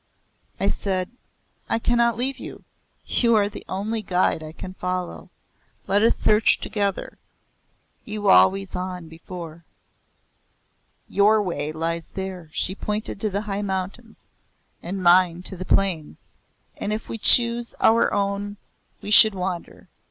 [0.59, 1.11] I said;
[1.69, 2.63] "I cannot leave you.
[3.05, 5.29] You are the only guide I can follow.
[5.85, 7.19] Let us search together
[8.03, 9.63] you always on before."
[11.07, 14.27] "Your way lies there," she pointed to the high mountains.
[14.81, 16.33] "And mine to the plains,
[16.77, 18.57] and if we chose our own
[19.03, 19.87] we should wander.